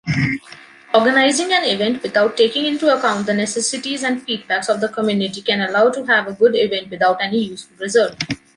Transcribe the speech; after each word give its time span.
Organizing 0.95 1.53
an 1.53 1.63
event 1.63 2.01
without 2.01 2.35
taking 2.35 2.65
into 2.65 2.91
account 2.91 3.27
the 3.27 3.35
necessities 3.35 4.01
and 4.01 4.25
feedbacks 4.25 4.67
of 4.67 4.81
the 4.81 4.89
community 4.89 5.43
can 5.43 5.61
allow 5.61 5.91
to 5.91 6.03
have 6.07 6.27
a 6.27 6.33
good 6.33 6.55
event 6.55 6.89
without 6.89 7.21
any 7.21 7.37
useful 7.37 7.77
result. 7.77 8.15